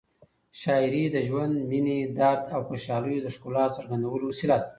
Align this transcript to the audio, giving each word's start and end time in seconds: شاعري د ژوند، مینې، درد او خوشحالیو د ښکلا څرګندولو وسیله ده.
شاعري 0.61 1.03
د 1.11 1.17
ژوند، 1.27 1.55
مینې، 1.69 1.99
درد 2.17 2.43
او 2.55 2.61
خوشحالیو 2.69 3.23
د 3.23 3.27
ښکلا 3.35 3.65
څرګندولو 3.77 4.23
وسیله 4.27 4.57
ده. 4.61 4.67